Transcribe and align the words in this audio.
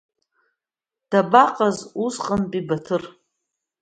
Дабаҟаз 1.09 1.77
усҟантәи 2.05 2.67
Баҭыр?! 2.67 3.03